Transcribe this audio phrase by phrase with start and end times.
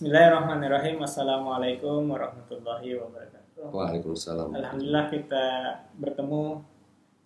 [0.00, 1.04] Bismillahirrahmanirrahim.
[1.04, 3.68] Assalamualaikum warahmatullahi wabarakatuh.
[3.68, 4.48] Waalaikumsalam.
[4.48, 5.44] Alhamdulillah kita
[6.00, 6.64] bertemu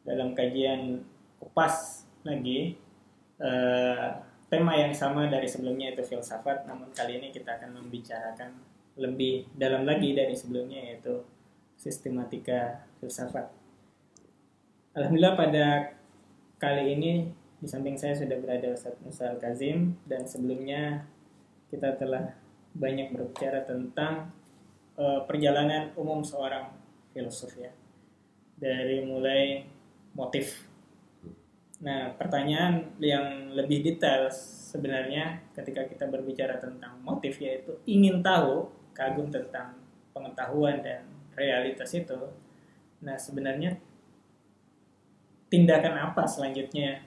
[0.02, 1.06] dalam kajian
[1.38, 2.74] kupas lagi
[3.38, 4.08] Eh,
[4.50, 8.50] tema yang sama dari sebelumnya itu filsafat, namun kali ini kita akan membicarakan
[8.98, 11.22] lebih dalam lagi dari sebelumnya yaitu
[11.78, 13.54] sistematika filsafat.
[14.98, 15.66] Alhamdulillah pada
[16.58, 17.12] kali ini
[17.62, 21.06] di samping saya sudah berada Ustadz Musa Al-Kazim dan sebelumnya
[21.70, 22.43] kita telah
[22.74, 24.34] banyak berbicara tentang
[24.98, 26.74] eh, perjalanan umum seorang
[27.14, 27.70] filsuf ya.
[28.58, 29.62] Dari mulai
[30.14, 30.66] motif.
[31.82, 39.30] Nah, pertanyaan yang lebih detail sebenarnya ketika kita berbicara tentang motif yaitu ingin tahu, kagum
[39.30, 39.74] tentang
[40.14, 41.02] pengetahuan dan
[41.34, 42.30] realitas itu.
[43.02, 43.78] Nah, sebenarnya
[45.50, 47.02] tindakan apa selanjutnya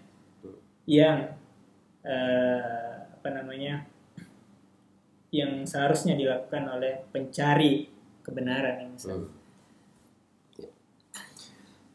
[0.87, 1.35] yang
[2.03, 3.83] eh, apa namanya
[5.37, 7.85] yang seharusnya dilakukan oleh pencari
[8.25, 9.29] kebenaran misalnya.
[9.29, 9.37] Hmm.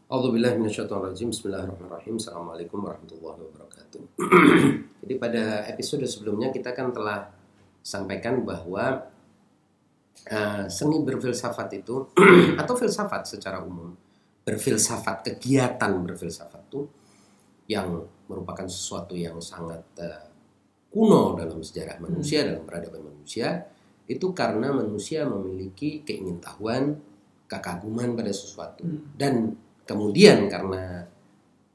[0.07, 1.33] A'udzubillahi minasyaitonirrajim.
[1.33, 2.21] Bismillahirrahmanirrahim.
[2.21, 4.03] Assalamualaikum warahmatullahi wabarakatuh.
[5.03, 7.33] Jadi pada episode sebelumnya kita kan telah
[7.81, 9.09] sampaikan bahwa
[10.29, 12.13] uh, seni berfilsafat itu
[12.61, 13.97] atau filsafat secara umum,
[14.45, 16.87] berfilsafat, kegiatan berfilsafat itu
[17.73, 20.32] yang merupakan sesuatu yang sangat uh,
[20.93, 23.65] kuno dalam sejarah manusia, dalam peradaban manusia,
[24.05, 27.01] itu karena manusia memiliki keingintahuan,
[27.49, 29.17] kekaguman pada sesuatu Hmm.
[29.17, 29.57] dan
[29.89, 31.09] kemudian karena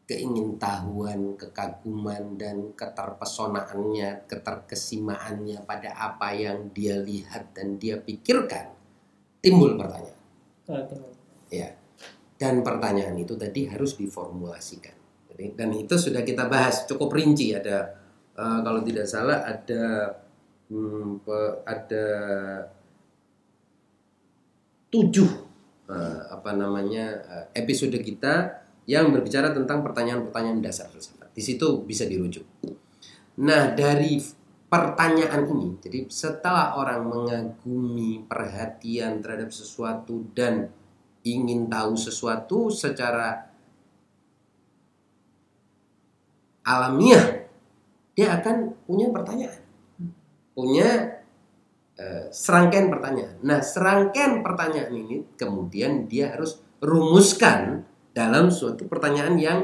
[0.08, 8.72] keingintahuan, kekaguman dan keterpesonaannya, keterkesimaannya pada apa yang dia lihat dan dia pikirkan,
[9.44, 10.24] timbul pertanyaan.
[10.64, 11.12] Tunggu.
[11.52, 11.76] Ya.
[12.38, 14.96] Dan pertanyaan itu tadi harus diformulasikan.
[15.34, 18.07] Jadi, dan itu sudah kita bahas cukup rinci ada
[18.38, 20.14] eh, kalau tidak salah ada
[20.70, 21.26] hmm,
[21.66, 22.06] ada
[24.88, 25.30] tujuh
[25.90, 31.36] eh, apa namanya eh, episode kita yang berbicara tentang pertanyaan-pertanyaan dasar filsafat.
[31.36, 32.48] Di situ bisa dirujuk.
[33.44, 34.18] Nah, dari
[34.68, 40.72] pertanyaan ini, jadi setelah orang mengagumi perhatian terhadap sesuatu dan
[41.28, 43.52] ingin tahu sesuatu secara
[46.64, 47.47] alamiah,
[48.18, 49.62] dia akan punya pertanyaan,
[50.58, 51.22] punya
[52.02, 53.38] eh, serangkaian pertanyaan.
[53.46, 57.86] Nah, serangkaian pertanyaan ini kemudian dia harus rumuskan
[58.18, 59.60] dalam suatu pertanyaan yang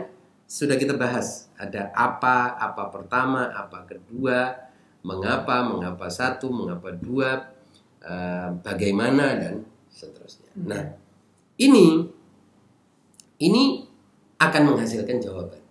[0.45, 1.49] sudah kita bahas.
[1.57, 4.53] Ada apa, apa pertama, apa kedua,
[5.01, 7.49] mengapa, mengapa satu, mengapa dua,
[8.05, 10.53] eh, bagaimana dan seterusnya.
[10.61, 10.93] Nah,
[11.57, 12.05] ini
[13.41, 13.81] ini
[14.37, 15.61] akan menghasilkan jawaban.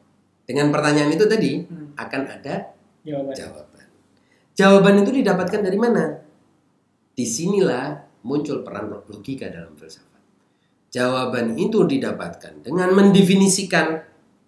[0.42, 2.72] Dengan pertanyaan itu tadi Hmm, akan ada
[3.02, 3.34] jawaban.
[3.34, 3.86] jawaban.
[4.52, 6.04] Jawaban itu didapatkan dari mana?
[7.12, 10.20] Di sinilah muncul peran logika dalam filsafat.
[10.92, 13.86] Jawaban itu didapatkan dengan mendefinisikan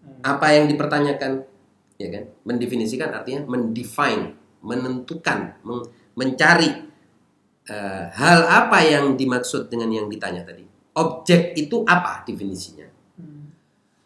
[0.04, 0.20] Hmm.
[0.20, 1.48] apa yang dipertanyakan,
[1.96, 2.24] ya kan?
[2.44, 6.84] Mendefinisikan artinya mendefine, menentukan, men- mencari
[7.64, 10.68] eh, hal apa yang dimaksud dengan yang ditanya tadi.
[11.00, 12.84] Objek itu apa definisinya?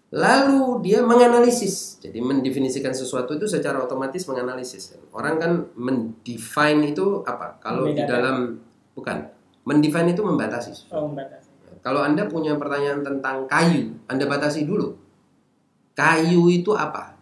[0.08, 2.00] Lalu dia menganalisis.
[2.00, 4.96] Jadi mendefinisikan sesuatu itu secara otomatis menganalisis.
[5.12, 7.60] Orang kan mendefine itu apa?
[7.60, 8.56] Kalau di dalam
[8.96, 9.28] bukan.
[9.68, 10.88] Mendefine itu membatasi.
[10.96, 11.48] Oh, membatasi.
[11.84, 14.96] Kalau Anda punya pertanyaan tentang kayu, Anda batasi dulu.
[15.92, 17.20] Kayu itu apa?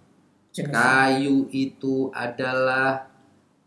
[0.55, 0.71] Jenis.
[0.71, 3.11] Kayu itu adalah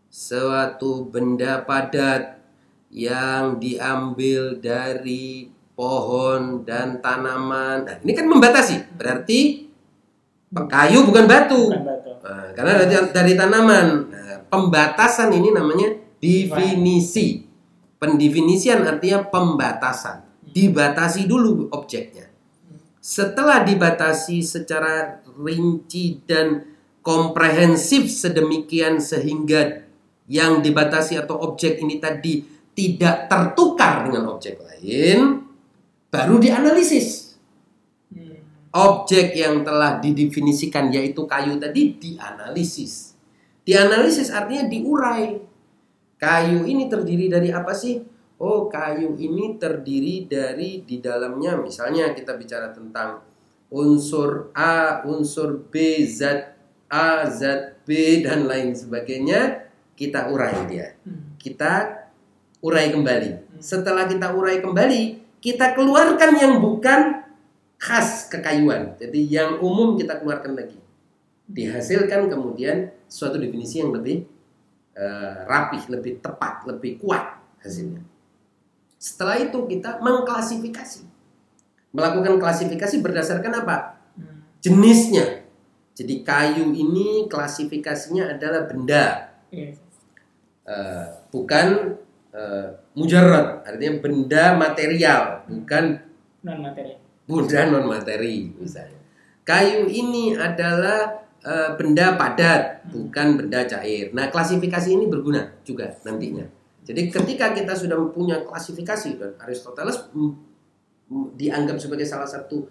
[0.09, 2.41] suatu benda padat
[2.89, 7.87] yang diambil dari pohon dan tanaman.
[7.87, 8.99] Nah, ini kan membatasi.
[8.99, 9.71] Berarti
[10.51, 11.71] kayu bukan batu.
[11.71, 12.11] Bukan batu.
[12.19, 13.87] Nah, karena dari, dari tanaman.
[14.11, 17.47] Nah, pembatasan ini namanya definisi.
[17.95, 20.27] Pendefinisian artinya pembatasan.
[20.51, 22.27] Dibatasi dulu objeknya.
[22.99, 29.87] Setelah dibatasi secara rinci dan komprehensif sedemikian sehingga
[30.27, 32.43] yang dibatasi atau objek ini tadi
[32.75, 35.48] tidak tertukar dengan objek lain,
[36.09, 37.29] baru dianalisis
[38.09, 38.41] Hmm.
[38.73, 43.13] objek yang telah didefinisikan yaitu kayu tadi dianalisis.
[43.61, 45.37] Dianalisis artinya diurai.
[46.17, 48.01] Kayu ini terdiri dari apa sih?
[48.41, 53.21] Oh, kayu ini terdiri dari di dalamnya misalnya kita bicara tentang
[53.69, 56.57] unsur A, unsur B, zat
[56.89, 60.97] A, zat B dan lain sebagainya, kita urai dia.
[61.05, 61.37] Hmm.
[61.37, 61.93] Kita
[62.65, 63.61] urai kembali.
[63.61, 67.23] Setelah kita urai kembali, kita keluarkan yang bukan
[67.79, 68.99] khas kekayuan.
[68.99, 70.77] Jadi yang umum kita keluarkan lagi.
[71.49, 74.27] Dihasilkan kemudian suatu definisi yang lebih
[74.93, 78.03] eh, rapih, lebih tepat, lebih kuat hasilnya.
[78.99, 81.07] Setelah itu kita mengklasifikasi.
[81.89, 83.97] Melakukan klasifikasi berdasarkan apa?
[84.13, 84.45] Hmm.
[84.61, 85.47] Jenisnya.
[85.97, 89.33] Jadi kayu ini klasifikasinya adalah benda.
[90.69, 91.97] Eh, bukan
[92.33, 95.85] eh, mujarrad, artinya benda material, bukan
[96.39, 96.93] Non materi.
[97.27, 98.99] benda non materi misalnya.
[99.43, 104.13] Kayu ini adalah eh, benda padat, bukan benda cair.
[104.13, 106.45] Nah, klasifikasi ini berguna juga nantinya.
[106.85, 110.09] Jadi ketika kita sudah punya klasifikasi dan Aristoteles
[111.37, 112.65] dianggap sebagai salah satu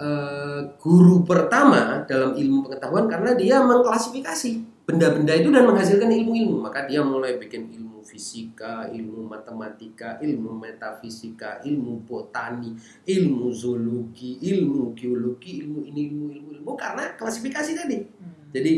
[0.00, 6.64] eh, guru pertama dalam ilmu pengetahuan karena dia mengklasifikasi benda-benda itu dan menghasilkan ilmu-ilmu.
[6.64, 12.74] Maka dia mulai bikin ilmu fisika, ilmu matematika, ilmu metafisika, ilmu botani,
[13.06, 18.02] ilmu zoologi, ilmu geologi, ilmu ini, ilmu ilmu ilmu karena klasifikasi tadi.
[18.02, 18.50] Hmm.
[18.50, 18.72] Jadi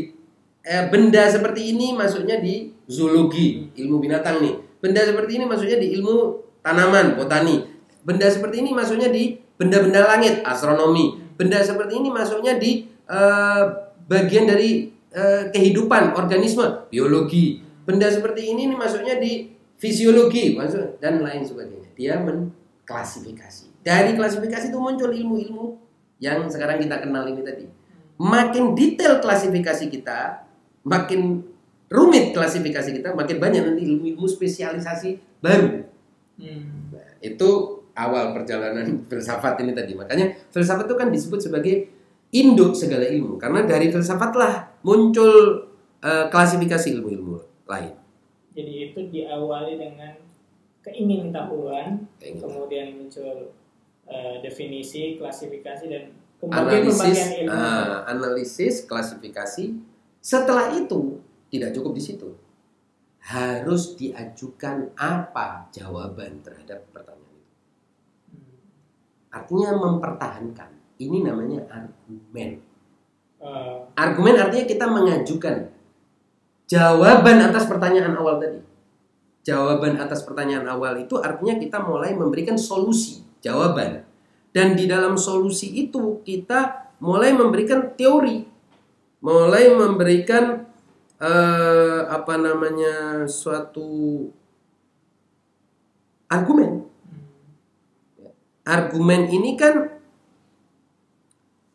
[0.61, 4.55] eh, benda seperti ini masuknya di zoologi, ilmu binatang nih.
[4.77, 6.15] Benda seperti ini masuknya di ilmu
[6.61, 7.65] tanaman, botani.
[8.05, 11.17] Benda seperti ini masuknya di benda-benda langit, astronomi.
[11.33, 13.63] Benda seperti ini masuknya di eh,
[14.05, 17.62] bagian dari eh, kehidupan organisme, biologi.
[17.83, 21.89] Benda seperti ini nih masuknya di fisiologi, masuk dan lain sebagainya.
[21.95, 23.83] Dia mengklasifikasi.
[23.83, 25.65] Dari klasifikasi itu muncul ilmu-ilmu
[26.23, 27.65] yang sekarang kita kenal ini tadi
[28.23, 30.47] makin detail klasifikasi kita,
[30.85, 31.43] makin
[31.89, 35.83] rumit klasifikasi kita, makin banyak nanti ilmu-ilmu spesialisasi baru.
[36.39, 36.89] Hmm.
[36.93, 37.49] Nah, itu
[37.93, 39.93] awal perjalanan filsafat ini tadi.
[39.97, 41.75] Makanya filsafat itu kan disebut sebagai
[42.33, 45.69] induk segala ilmu karena dari filsafatlah muncul
[46.01, 47.93] eh, klasifikasi ilmu-ilmu lain.
[48.53, 50.13] Jadi itu diawali dengan
[50.83, 52.43] keingintahuan, Kayak gitu.
[52.45, 53.35] kemudian muncul
[54.05, 56.03] eh, definisi, klasifikasi dan
[56.37, 57.55] pembagian Analisis, pembagian ilmu.
[57.55, 59.65] ah, analisis, klasifikasi.
[60.19, 62.29] Setelah itu tidak cukup di situ.
[63.23, 67.51] Harus diajukan apa jawaban terhadap pertanyaan itu.
[68.29, 68.59] Hmm.
[69.31, 70.71] Artinya mempertahankan.
[70.99, 72.59] Ini namanya argumen.
[73.39, 75.55] Eh, Argumen artinya kita mengajukan
[76.67, 78.59] jawaban atas pertanyaan awal tadi.
[79.43, 84.07] Jawaban atas pertanyaan awal itu artinya kita mulai memberikan solusi, jawaban.
[84.55, 88.47] Dan di dalam solusi itu kita mulai memberikan teori,
[89.19, 90.63] mulai memberikan
[91.19, 94.23] eh, apa namanya suatu
[96.31, 96.87] argumen.
[98.63, 99.91] Argumen ini kan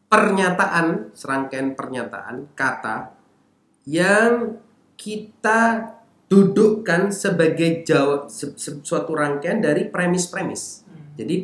[0.08, 3.12] pernyataan, serangkaian pernyataan, kata
[3.84, 4.56] yang
[4.98, 5.94] kita
[6.28, 10.84] dudukkan sebagai jawab se- se- suatu rangkaian dari premis-premis.
[10.84, 11.16] Hmm.
[11.16, 11.36] Jadi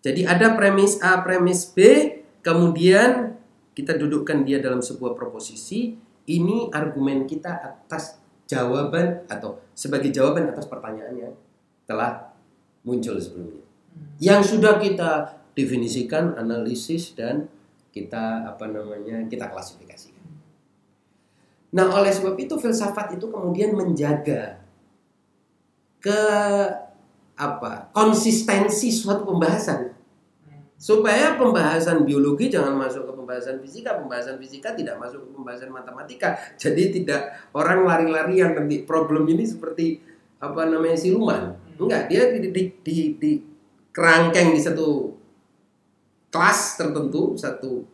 [0.00, 1.80] jadi ada premis A, premis B,
[2.40, 3.36] kemudian
[3.76, 5.96] kita dudukkan dia dalam sebuah proposisi.
[6.30, 8.16] Ini argumen kita atas
[8.46, 11.34] jawaban atau sebagai jawaban atas pertanyaan yang
[11.84, 12.30] telah
[12.86, 13.66] muncul sebelumnya.
[13.66, 14.14] Hmm.
[14.22, 17.50] Yang sudah kita definisikan, analisis dan
[17.90, 20.09] kita apa namanya kita klasifikasikan.
[21.70, 24.58] Nah, oleh sebab itu filsafat itu kemudian menjaga
[26.02, 26.22] ke
[27.40, 29.96] apa konsistensi suatu pembahasan
[30.80, 36.40] supaya pembahasan biologi jangan masuk ke pembahasan fisika, pembahasan fisika tidak masuk ke pembahasan matematika.
[36.56, 40.00] Jadi tidak orang lari-lari yang nanti problem ini seperti
[40.40, 41.52] apa namanya siluman.
[41.76, 43.32] Enggak, dia di, di, di, di
[43.92, 45.12] kerangkeng di satu
[46.32, 47.84] kelas tertentu, satu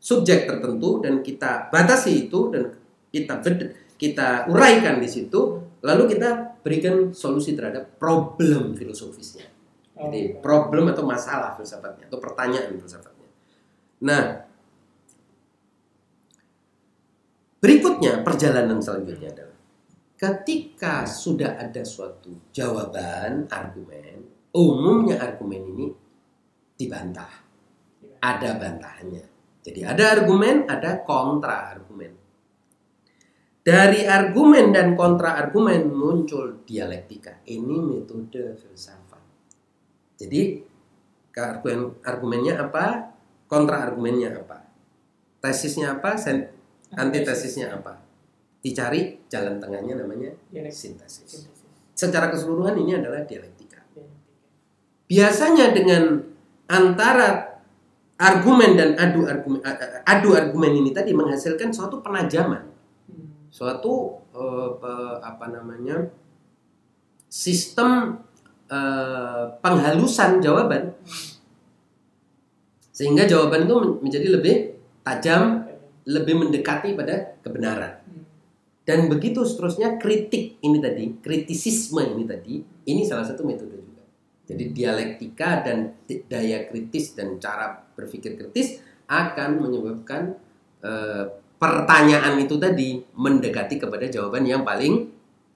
[0.00, 2.72] subjek tertentu dan kita batasi itu dan
[3.14, 9.46] kita bed- kita uraikan di situ, lalu kita berikan solusi terhadap problem filosofisnya.
[9.94, 13.30] Oh, Jadi problem atau masalah filsafatnya atau pertanyaan filsafatnya.
[14.02, 14.42] Nah,
[17.62, 19.58] berikutnya perjalanan selanjutnya adalah
[20.18, 25.86] ketika sudah ada suatu jawaban argumen, umumnya argumen ini
[26.74, 27.44] dibantah.
[28.24, 29.24] Ada bantahannya.
[29.60, 32.23] Jadi ada argumen, ada kontra argumen.
[33.64, 37.40] Dari argumen dan kontra argumen muncul dialektika.
[37.48, 39.24] Ini metode filsafat.
[40.20, 40.60] Jadi
[41.32, 43.16] argumen argumennya apa,
[43.48, 44.68] kontra argumennya apa,
[45.40, 46.52] tesisnya apa, sen-
[46.92, 48.04] antitesisnya apa.
[48.60, 50.36] Dicari jalan tengahnya namanya
[50.68, 51.48] sintesis.
[51.96, 53.80] Secara keseluruhan ini adalah dialektika.
[55.08, 56.20] Biasanya dengan
[56.68, 57.60] antara
[58.20, 59.60] argumen dan adu argumen
[60.04, 62.73] adu argumen ini tadi menghasilkan suatu penajaman.
[63.54, 66.10] Suatu eh, apa namanya
[67.30, 68.18] sistem
[68.66, 70.90] eh, penghalusan jawaban
[72.90, 74.54] sehingga jawaban itu men- menjadi lebih
[75.06, 75.70] tajam,
[76.06, 78.02] lebih mendekati pada kebenaran.
[78.84, 84.04] Dan begitu seterusnya kritik ini tadi, kritisisme ini tadi, ini salah satu metode juga.
[84.44, 85.96] Jadi dialektika dan
[86.28, 90.36] daya kritis dan cara berpikir kritis akan menyebabkan
[90.84, 95.10] eh, pertanyaan itu tadi mendekati kepada jawaban yang paling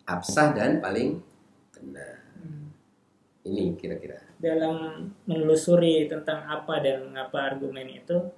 [0.08, 1.20] absah dan paling
[1.74, 2.24] benar.
[2.40, 2.72] Hmm.
[3.44, 4.24] Ini kira-kira.
[4.38, 8.30] dalam menelusuri tentang apa dan mengapa argumen itu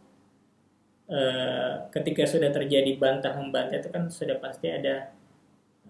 [1.13, 5.13] eh, ketika sudah terjadi bantah membantah itu kan sudah pasti ada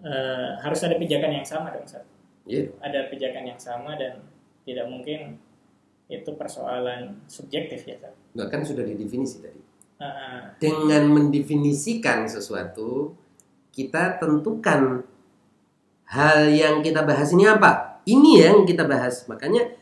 [0.03, 2.03] eh, harus ada pijakan yang sama dong Sat.
[2.43, 2.73] Iya.
[2.83, 4.19] ada pijakan yang sama dan
[4.67, 5.39] tidak mungkin
[6.11, 8.11] itu persoalan subjektif ya Sat.
[8.35, 9.70] Nggak, kan sudah didefinisi tadi.
[10.61, 13.13] Dengan mendefinisikan sesuatu,
[13.71, 15.05] kita tentukan
[16.11, 18.03] hal yang kita bahas ini apa.
[18.03, 19.23] Ini yang kita bahas.
[19.29, 19.77] Makanya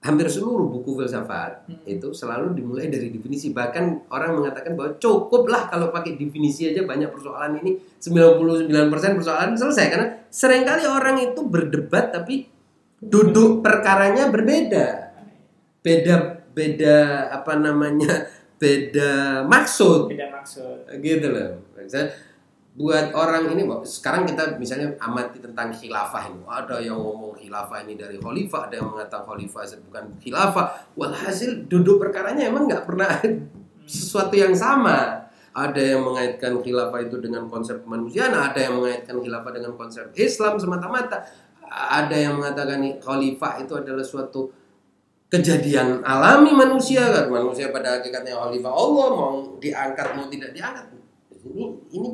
[0.00, 1.84] hampir seluruh buku filsafat Hmm.
[1.84, 3.52] itu selalu dimulai dari definisi.
[3.52, 9.86] Bahkan orang mengatakan bahwa cukuplah kalau pakai definisi aja banyak persoalan ini 99% persoalan selesai
[9.92, 12.48] karena sering kali orang itu berdebat tapi
[12.96, 15.12] duduk perkaranya berbeda.
[15.84, 18.39] Beda beda apa namanya?
[18.60, 20.12] Beda maksud.
[20.12, 20.84] Tidak maksud.
[21.00, 21.64] Gitu loh.
[21.80, 22.12] Misalnya,
[22.76, 26.44] buat orang ini sekarang kita misalnya amati tentang khilafah ini.
[26.46, 30.66] Ada yang ngomong khilafah ini dari khalifah ada yang mengatakan khalifah bukan khilafah.
[30.94, 33.10] Walhasil duduk perkaranya emang nggak pernah
[33.90, 35.28] sesuatu yang sama.
[35.50, 40.54] Ada yang mengaitkan khilafah itu dengan konsep kemanusiaan ada yang mengaitkan khilafah dengan konsep Islam
[40.62, 41.26] semata-mata.
[41.70, 44.59] Ada yang mengatakan khalifah itu adalah suatu
[45.30, 47.30] kejadian alami manusia kan?
[47.30, 50.86] Manusia pada hakikatnya khalifah Allah mau diangkat mau tidak diangkat.
[51.46, 52.10] Ini ini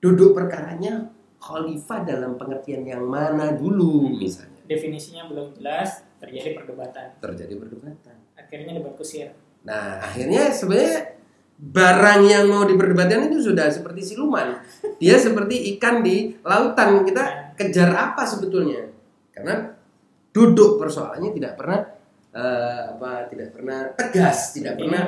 [0.00, 1.10] duduk perkaranya
[1.42, 4.62] khalifah dalam pengertian yang mana dulu misalnya.
[4.70, 7.18] Definisinya belum jelas terjadi perdebatan.
[7.18, 8.16] Terjadi perdebatan.
[8.38, 9.34] Akhirnya debat kusir.
[9.66, 11.18] Nah akhirnya sebenarnya
[11.60, 14.62] barang yang mau diperdebatkan itu sudah seperti siluman.
[15.02, 17.02] Dia seperti ikan di lautan.
[17.02, 18.86] Kita kejar apa sebetulnya?
[19.34, 19.74] Karena
[20.30, 21.99] duduk persoalannya tidak pernah
[22.34, 25.04] eh, apa tidak pernah tegas tidak Ini pernah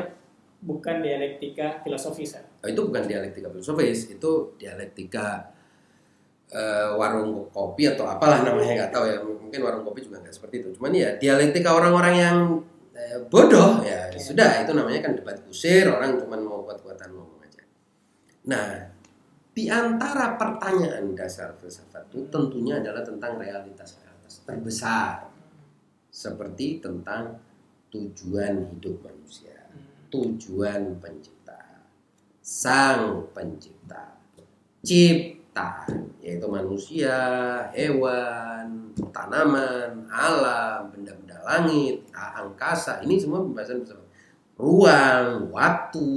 [0.62, 2.46] bukan dialektika filosofis Sat.
[2.62, 5.50] Oh, itu bukan dialektika filosofis, itu dialektika
[6.54, 9.18] eh, warung kopi atau apalah namanya nggak tahu ya.
[9.20, 10.68] Mungkin warung kopi juga nggak seperti itu.
[10.78, 12.36] Cuman ya dialektika orang-orang yang
[12.94, 17.62] eh, bodoh ya sudah itu namanya kan debat kusir orang cuma mau buat-buatan ngomong aja.
[18.46, 18.66] Nah,
[19.52, 25.31] di antara pertanyaan dasar filsafat itu tentunya adalah tentang realitas-realitas terbesar
[26.12, 27.40] seperti tentang
[27.88, 29.56] tujuan hidup manusia.
[30.12, 31.88] Tujuan pencipta.
[32.44, 34.20] Sang pencipta.
[34.84, 37.16] Ciptaan yaitu manusia
[37.72, 43.00] hewan tanaman alam benda-benda langit angkasa.
[43.00, 44.04] Ini semua pembahasan bersama.
[44.60, 46.08] Ruang waktu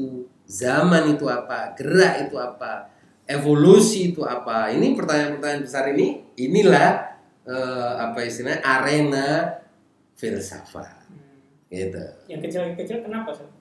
[0.43, 2.91] zaman itu apa gerak itu apa
[3.25, 4.69] evolusi itu apa.
[4.75, 6.89] Ini pertanyaan-pertanyaan besar ini inilah
[7.47, 9.27] eh, apa istilahnya arena
[10.15, 11.05] filsafat.
[11.69, 12.03] Gitu.
[12.31, 13.51] Yang kecil-kecil kenapa Sat?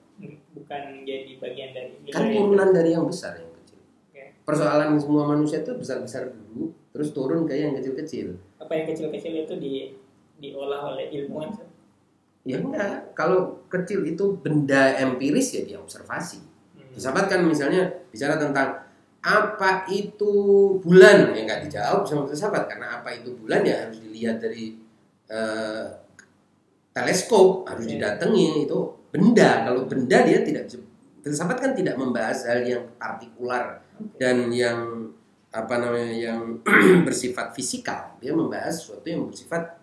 [0.55, 3.79] bukan jadi bagian dari kan turunan dari yang besar yang kecil.
[3.83, 4.23] Oke.
[4.47, 8.39] persoalan semua manusia itu besar-besar dulu terus turun ke yang kecil-kecil.
[8.63, 9.73] Apa yang kecil-kecil itu di
[10.39, 11.67] diolah oleh ilmuwan Sat?
[12.45, 13.11] ya enggak.
[13.17, 16.39] Kalau kecil itu benda empiris ya dia observasi.
[16.39, 16.95] Hmm.
[16.95, 18.87] filsafat kan misalnya bicara tentang
[19.19, 20.33] apa itu
[20.79, 21.35] bulan.
[21.35, 24.79] Ya nggak dijawab sama filsafat karena apa itu bulan ya harus dilihat dari
[25.27, 26.04] eh,
[26.95, 28.79] teleskop harus didatangi itu
[29.11, 29.67] benda.
[29.67, 30.79] Kalau benda dia tidak bisa
[31.19, 33.83] filsafat kan tidak membahas hal yang partikular
[34.15, 35.11] dan yang
[35.51, 36.63] apa namanya yang
[37.07, 38.15] bersifat fisikal.
[38.23, 39.75] Dia membahas sesuatu yang bersifat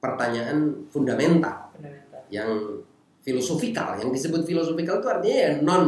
[0.00, 2.24] pertanyaan fundamental Fundamental.
[2.32, 2.80] yang
[3.20, 4.00] filosofikal.
[4.00, 5.84] Yang disebut filosofikal itu artinya ya non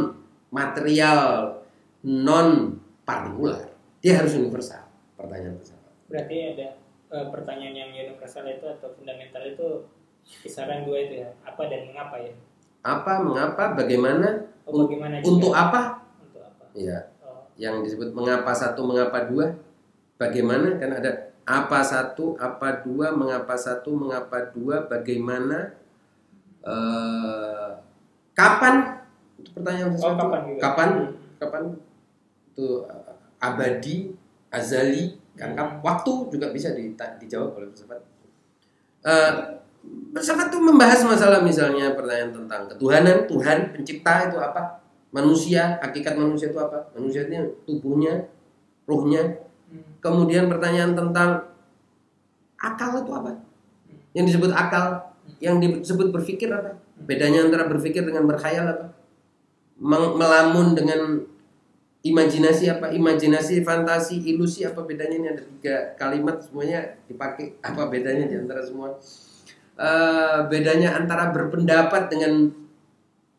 [0.53, 1.57] material
[2.05, 2.77] non
[3.07, 4.83] partikular dia harus universal
[5.15, 6.67] pertanyaan filsafat berarti ada
[7.09, 9.67] eh, pertanyaan yang universal itu atau fundamental itu
[10.23, 11.29] kisaran dua itu ya.
[11.43, 12.33] Apa dan mengapa ya?
[12.83, 15.29] Apa mengapa bagaimana oh, bagaimana juga?
[15.31, 15.81] untuk apa?
[16.19, 16.63] Untuk apa?
[16.75, 19.55] Ya oh, yang disebut mengapa satu mengapa dua
[20.19, 20.79] bagaimana?
[20.79, 21.11] Kan ada
[21.43, 25.75] apa satu apa dua mengapa satu mengapa dua bagaimana?
[26.63, 27.69] Eh,
[28.31, 29.03] kapan?
[29.35, 30.59] Itu pertanyaan oh kapan juga.
[30.63, 30.89] Kapan?
[30.91, 31.11] Hmm.
[31.39, 31.63] kapan?
[32.53, 33.11] Itu uh,
[33.43, 34.15] abadi
[34.47, 37.99] azali kan kap- waktu juga bisa dita- dijawab oleh filsafat
[39.03, 39.31] Eh,
[40.13, 44.79] filsafat itu membahas masalah misalnya pertanyaan tentang ketuhanan Tuhan pencipta itu apa?
[45.13, 46.89] Manusia hakikat manusia itu apa?
[46.95, 48.29] Manusia itu tubuhnya
[48.87, 49.43] ruhnya.
[49.73, 49.97] Hmm.
[50.05, 51.49] kemudian pertanyaan tentang
[52.61, 53.41] akal itu apa?
[54.13, 56.77] Yang disebut akal yang disebut berpikir apa?
[57.03, 58.87] Bedanya antara berpikir dengan berkhayal apa?
[59.81, 61.25] Melamun dengan
[62.05, 62.93] imajinasi apa?
[62.93, 65.17] Imajinasi fantasi ilusi apa bedanya?
[65.17, 67.57] Ini ada tiga kalimat semuanya dipakai.
[67.65, 68.95] Apa bedanya di antara semua
[69.73, 72.45] Eh, bedanya antara berpendapat dengan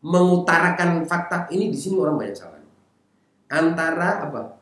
[0.03, 1.47] mengutarakan fakta.
[1.47, 2.59] Ini di sini orang banyak salah.
[3.47, 4.59] Antara apa?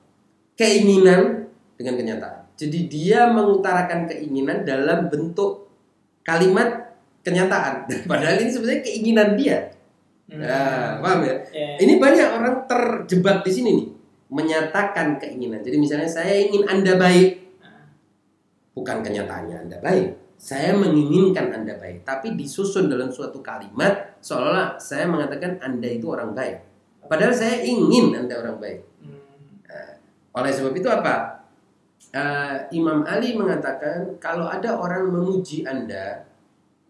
[0.53, 2.41] Keinginan dengan kenyataan.
[2.53, 5.65] Jadi dia mengutarakan keinginan dalam bentuk
[6.21, 6.93] kalimat
[7.25, 7.89] kenyataan.
[8.09, 9.73] Padahal ini sebenarnya keinginan dia.
[10.29, 10.45] Hmm.
[10.45, 11.35] Nah, paham ya?
[11.51, 11.69] Ya.
[11.81, 13.87] ini banyak orang terjebak di sini nih,
[14.29, 15.65] menyatakan keinginan.
[15.65, 17.43] Jadi misalnya saya ingin Anda baik,
[18.77, 20.22] bukan kenyataannya Anda baik.
[20.43, 26.35] Saya menginginkan Anda baik, tapi disusun dalam suatu kalimat seolah-olah saya mengatakan Anda itu orang
[26.35, 26.59] baik.
[27.07, 28.79] Padahal saya ingin Anda orang baik.
[28.99, 29.23] Hmm.
[30.35, 31.47] Oleh sebab itu apa?
[32.11, 36.27] Eh, Imam Ali mengatakan kalau ada orang memuji Anda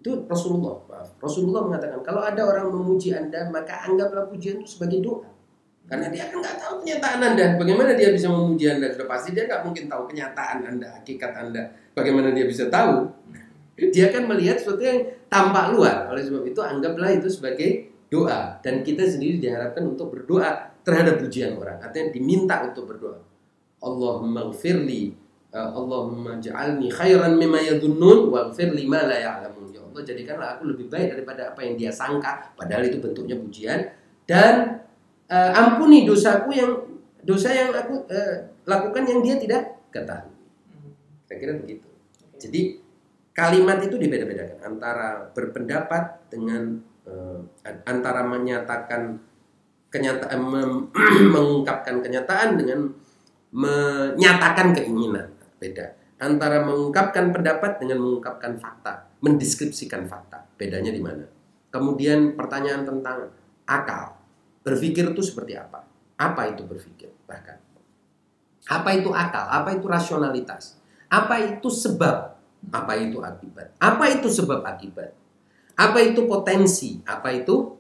[0.02, 1.14] itu Rasulullah, maaf.
[1.22, 5.30] Rasulullah mengatakan kalau ada orang memuji Anda maka anggaplah pujian itu sebagai doa.
[5.86, 7.46] Karena dia kan nggak tahu kenyataan Anda.
[7.62, 8.90] Bagaimana dia bisa memuji Anda?
[8.90, 11.70] Sudah pasti dia nggak mungkin tahu kenyataan Anda, hakikat Anda.
[11.94, 13.06] Bagaimana dia bisa tahu?
[13.74, 16.10] Dia kan melihat sesuatu yang tampak luar.
[16.14, 18.62] Oleh sebab itu anggaplah itu sebagai doa.
[18.62, 21.82] Dan kita sendiri diharapkan untuk berdoa terhadap pujian orang.
[21.82, 23.18] Artinya diminta untuk berdoa.
[23.84, 29.70] Allahumma gfirli uh, Allahumma ja'alni khairan mimma yadunnun waghfirli ma la ya'lamun.
[29.72, 33.80] Ya Allah jadikanlah aku lebih baik daripada apa yang dia sangka padahal itu bentuknya pujian
[34.26, 34.82] dan
[35.30, 36.72] uh, ampuni dosaku yang
[37.22, 40.34] dosa yang aku uh, lakukan yang dia tidak ketahui.
[41.30, 41.88] Saya kira begitu.
[42.40, 42.83] Jadi
[43.34, 46.78] kalimat itu dibeda-bedakan antara berpendapat dengan
[47.10, 47.42] uh,
[47.86, 49.18] antara menyatakan
[49.90, 50.90] kenyataan mem-
[51.36, 52.94] mengungkapkan kenyataan dengan
[53.54, 55.30] menyatakan keinginan.
[55.58, 55.94] Beda.
[56.22, 60.44] Antara mengungkapkan pendapat dengan mengungkapkan fakta mendeskripsikan fakta.
[60.60, 61.24] Bedanya di mana?
[61.72, 63.32] Kemudian pertanyaan tentang
[63.66, 64.20] akal.
[64.64, 65.84] Berpikir itu seperti apa?
[66.20, 67.12] Apa itu berpikir?
[67.28, 67.64] Bahkan
[68.64, 69.44] apa itu akal?
[69.52, 70.80] Apa itu rasionalitas?
[71.12, 72.33] Apa itu sebab
[72.72, 73.76] apa itu akibat?
[73.82, 75.12] Apa itu sebab akibat?
[75.74, 77.02] Apa itu potensi?
[77.04, 77.76] Apa itu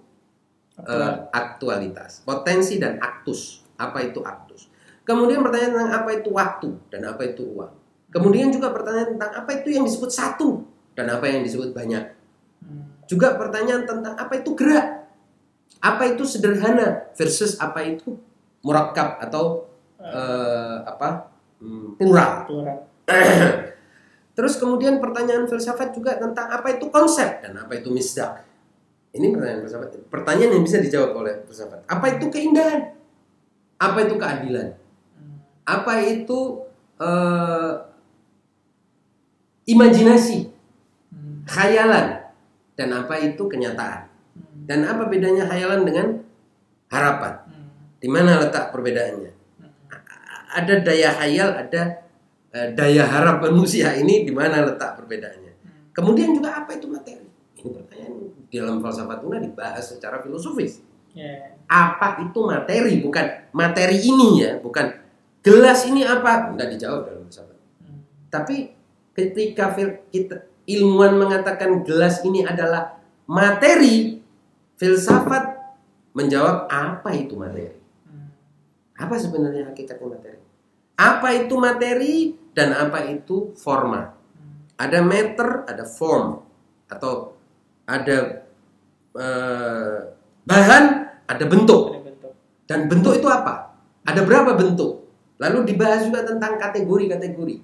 [0.81, 2.25] eh, aktualitas?
[2.25, 3.63] Potensi dan aktus.
[3.77, 4.67] Apa itu aktus?
[5.03, 7.73] Kemudian pertanyaan tentang apa itu waktu dan apa itu uang.
[8.13, 12.19] Kemudian juga pertanyaan tentang apa itu yang disebut satu dan apa yang disebut banyak.
[12.63, 12.95] Hmm.
[13.03, 15.03] juga pertanyaan tentang apa itu gerak.
[15.83, 18.15] Apa itu sederhana versus apa itu
[18.63, 19.67] murakkab atau
[19.99, 21.27] eh, apa?
[21.59, 22.77] Hmm, plural Plural.
[24.33, 28.41] Terus kemudian pertanyaan filsafat juga tentang apa itu konsep dan apa itu misdak.
[29.13, 29.89] Ini pertanyaan filsafat.
[30.09, 31.85] Pertanyaan yang bisa dijawab oleh filsafat.
[31.85, 32.97] Apa itu keindahan?
[33.77, 34.73] Apa itu keadilan?
[35.63, 36.65] Apa itu
[36.97, 37.73] eh,
[39.69, 40.49] imajinasi,
[41.45, 42.25] khayalan,
[42.73, 44.09] dan apa itu kenyataan?
[44.65, 46.07] Dan apa bedanya khayalan dengan
[46.89, 47.37] harapan?
[48.01, 49.31] Di mana letak perbedaannya?
[49.61, 49.71] Hmm.
[50.57, 52.03] Ada daya khayal, ada
[52.53, 55.53] daya harap manusia ini di mana letak perbedaannya?
[55.57, 55.89] Hmm.
[55.89, 57.25] Kemudian juga apa itu materi?
[57.57, 58.13] Ini pertanyaan
[58.45, 60.85] di dalam falsafat tuna dibahas secara filosofis.
[61.17, 61.57] Ya.
[61.65, 63.01] Apa itu materi?
[63.01, 64.93] Bukan materi ini ya, bukan
[65.41, 66.53] gelas ini apa?
[66.53, 67.57] Nggak dijawab dalam filsafat.
[67.81, 68.05] Hmm.
[68.29, 68.55] Tapi
[69.17, 69.73] ketika
[70.13, 74.21] kita ilmuwan mengatakan gelas ini adalah materi,
[74.77, 75.57] filsafat
[76.13, 77.73] menjawab apa itu materi?
[78.05, 78.29] Hmm.
[78.93, 80.42] Apa sebenarnya hakikatnya materi?
[80.93, 84.13] Apa itu materi dan apa itu forma?
[84.77, 86.41] Ada meter, ada form,
[86.89, 87.33] atau
[87.89, 88.45] ada
[89.17, 89.99] eh,
[90.45, 90.83] bahan,
[91.25, 92.03] ada bentuk.
[92.63, 93.75] Dan bentuk itu apa?
[94.07, 95.03] Ada berapa bentuk?
[95.41, 97.57] Lalu dibahas juga tentang kategori-kategori.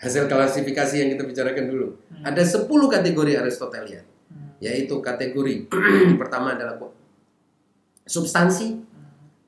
[0.00, 1.88] Hasil klasifikasi yang kita bicarakan dulu.
[2.10, 2.34] Hmm.
[2.34, 4.58] Ada 10 kategori Aristotelian, Hmm.
[4.58, 5.70] yaitu kategori
[6.20, 6.80] pertama adalah
[8.04, 8.74] substansi.
[8.74, 8.82] Hmm.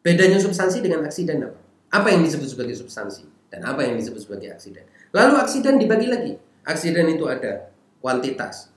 [0.07, 1.66] Bedanya substansi dengan aksiden apa?
[1.97, 4.85] Apa yang disebut sebagai substansi dan apa yang disebut sebagai aksiden?
[5.17, 6.37] Lalu aksiden dibagi lagi.
[6.69, 7.73] Aksiden itu ada
[8.05, 8.69] kuantitas,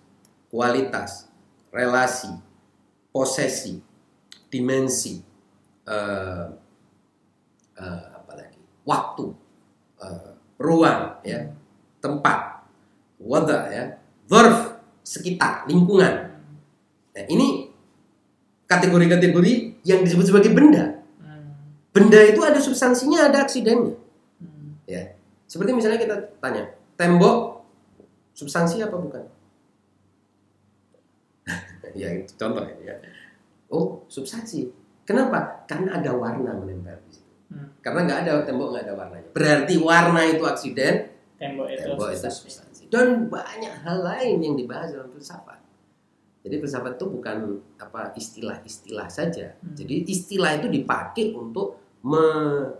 [0.48, 1.28] kualitas,
[1.68, 2.32] relasi,
[3.12, 3.84] posesi,
[4.48, 5.20] dimensi,
[5.84, 6.48] eh,
[7.76, 8.62] eh, apa lagi?
[8.88, 9.26] Waktu,
[10.00, 11.52] eh, ruang, ya,
[12.00, 12.64] tempat,
[13.20, 13.84] wada, ya,
[14.32, 16.40] verf, sekitar, lingkungan.
[17.12, 17.74] Nah, ini
[18.70, 20.99] kategori-kategori yang disebut sebagai benda.
[21.89, 23.97] Benda itu ada substansinya, ada aksidennya.
[24.41, 24.78] Hmm.
[24.86, 25.17] Ya.
[25.49, 27.65] Seperti misalnya kita tanya, tembok
[28.38, 29.23] substansi apa bukan?
[31.99, 32.95] ya itu contoh ya.
[33.73, 34.69] Oh, substansi.
[35.06, 35.65] Kenapa?
[35.65, 37.34] Karena ada warna menempel di situ.
[37.49, 37.73] Hmm.
[37.82, 39.30] Karena nggak ada tembok nggak ada warnanya.
[39.34, 41.10] Berarti warna itu aksiden,
[41.41, 41.82] Tembok itu.
[41.82, 42.38] tembok itu substansi.
[42.45, 42.84] substansi.
[42.93, 45.58] Dan banyak hal lain yang dibahas dalam filsafat.
[46.45, 47.38] Jadi filsafat itu bukan
[47.82, 49.58] apa istilah-istilah saja.
[49.60, 49.73] Hmm.
[49.73, 52.76] Jadi istilah itu dipakai untuk me-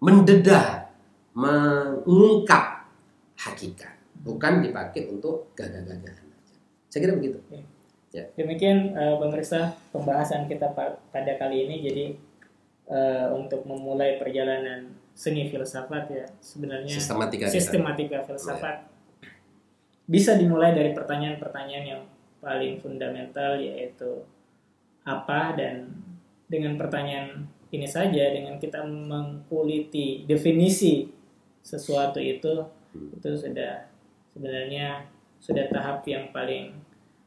[0.00, 0.90] mendedah,
[1.32, 2.84] mengungkap
[3.40, 6.24] hakikat, bukan dipakai untuk gagah-gagahan.
[6.92, 7.40] Saya kira begitu.
[8.38, 11.76] Demikian eh, pemirsa pembahasan kita pa- pada kali ini.
[11.82, 12.04] Jadi
[12.86, 18.90] eh, untuk memulai perjalanan seni filsafat ya sebenarnya Sistematika sistematika filsafat
[20.04, 22.02] bisa dimulai dari pertanyaan-pertanyaan yang
[22.42, 24.26] paling fundamental yaitu
[25.06, 25.88] apa dan
[26.50, 31.08] dengan pertanyaan ini saja dengan kita mengkuliti definisi
[31.60, 32.62] sesuatu itu
[32.94, 33.84] itu sudah
[34.30, 35.02] sebenarnya
[35.42, 36.70] sudah tahap yang paling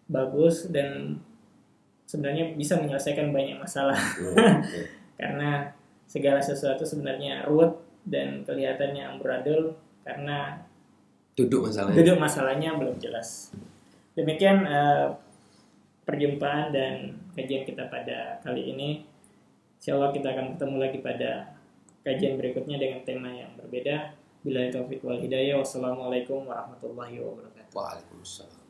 [0.08, 1.20] bagus dan
[2.08, 4.34] sebenarnya bisa menyelesaikan banyak masalah Hmm,
[4.64, 4.86] hmm.
[5.20, 5.52] karena
[6.08, 7.76] segala sesuatu sebenarnya ruwet
[8.08, 9.76] dan kelihatannya amburadul
[10.08, 10.64] karena
[11.36, 11.98] Duduk masalahnya.
[12.00, 13.52] duduk masalahnya belum jelas.
[14.16, 15.08] Demikian eh,
[16.08, 19.04] perjumpaan dan kajian kita pada kali ini.
[19.78, 21.32] Insya Allah kita akan ketemu lagi pada
[22.02, 24.14] kajian berikutnya dengan tema yang berbeda.
[24.42, 25.62] Bila itu wal hidayah.
[25.62, 27.74] Wassalamualaikum warahmatullahi wabarakatuh.
[27.76, 28.66] Waalaikumsalam.